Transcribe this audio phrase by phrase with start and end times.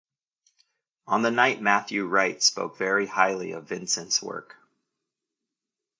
[1.05, 4.55] On the night Matthew Wright spoke very highly of Vincents work.